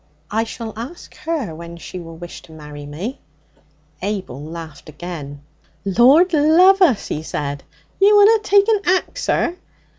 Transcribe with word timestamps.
I 0.31 0.45
shall 0.45 0.73
ask 0.75 1.13
her 1.15 1.53
when 1.53 1.77
she 1.77 1.99
will 1.99 2.17
wish 2.17 2.41
to 2.41 2.51
marry 2.51 2.87
me.' 2.87 3.19
Abel 4.01 4.41
laughed 4.43 4.89
again. 4.89 5.41
'Lord 5.85 6.33
love 6.33 6.81
us!' 6.81 7.09
he 7.09 7.21
said. 7.21 7.63
'You 7.99 8.19
unna 8.19 8.39
take 8.41 8.67
and 8.67 8.81
ax 8.87 9.27
her? 9.27 9.57